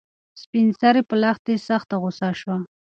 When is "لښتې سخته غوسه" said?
1.21-2.29